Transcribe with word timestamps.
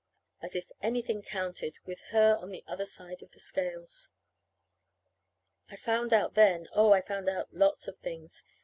As 0.41 0.55
if 0.55 0.71
anything 0.81 1.21
counted, 1.21 1.75
with 1.85 2.01
her 2.09 2.35
on 2.41 2.49
the 2.49 2.63
other 2.65 2.87
side 2.87 3.21
of 3.21 3.33
the 3.33 3.39
scales! 3.39 4.09
I 5.69 5.75
found 5.75 6.11
out 6.11 6.33
then 6.33 6.67
oh, 6.73 6.91
I 6.91 7.01
found 7.01 7.29
out 7.29 7.53
lots 7.53 7.87
of 7.87 7.97
things. 7.97 8.43